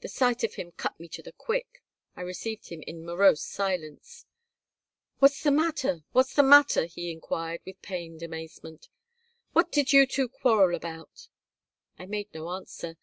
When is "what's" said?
5.18-5.42, 6.12-6.32